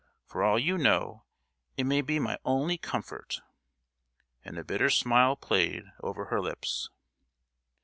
For 0.25 0.41
all 0.41 0.57
you 0.57 0.79
know 0.79 1.25
it 1.77 1.83
may 1.83 2.01
be 2.01 2.17
my 2.17 2.39
only 2.43 2.75
comfort!" 2.79 3.41
And 4.43 4.57
a 4.57 4.63
bitter 4.63 4.89
smile 4.89 5.35
played 5.35 5.83
over 5.99 6.25
her 6.25 6.41
lips. 6.41 6.89